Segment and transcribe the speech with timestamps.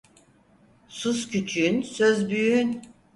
[0.87, 2.81] Sus küçüğün, söz büyüğün.